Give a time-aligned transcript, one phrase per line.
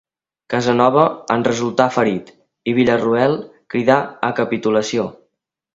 [0.53, 1.03] Casanova
[1.35, 2.33] en resultà ferit
[2.71, 3.39] i Villarroel
[3.75, 5.09] cridà a capitulació.